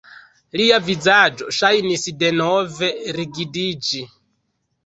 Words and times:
Lia 0.61 0.79
vizaĝo 0.85 1.49
ŝajnis 1.57 2.07
denove 2.23 2.91
rigidiĝi. 3.19 4.03